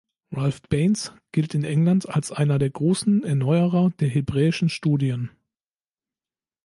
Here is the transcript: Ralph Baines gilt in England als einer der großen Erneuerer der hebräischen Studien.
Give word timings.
Ralph 0.31 0.63
Baines 0.63 1.13
gilt 1.31 1.53
in 1.53 1.63
England 1.63 2.09
als 2.09 2.31
einer 2.31 2.57
der 2.57 2.71
großen 2.71 3.23
Erneuerer 3.23 3.91
der 3.99 4.07
hebräischen 4.09 4.69
Studien. 4.69 5.29